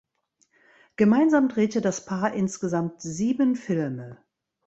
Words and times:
Gemeinsam 0.95 1.47
drehte 1.47 1.79
das 1.79 2.05
Paar 2.07 2.33
insgesamt 2.33 3.03
sieben 3.03 3.55
Filme. 3.55 4.17